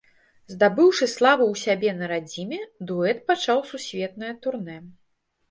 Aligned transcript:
Здабыўшы 0.53 1.07
славу 1.15 1.43
ў 1.49 1.55
сябе 1.65 1.89
на 1.99 2.05
радзіме, 2.13 2.59
дуэт 2.93 3.21
пачаў 3.29 3.63
сусветнае 3.75 4.33
турнэ. 4.49 4.81